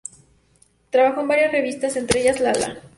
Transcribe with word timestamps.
Trabajó 0.89 1.21
en 1.21 1.27
varias 1.27 1.51
revistas, 1.51 1.95
entre 1.95 2.21
ellas, 2.21 2.39
"LaLa". 2.39 2.81